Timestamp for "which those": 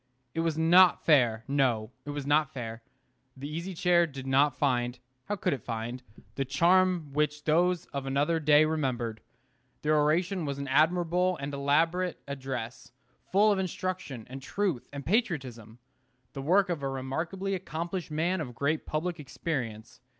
7.13-7.85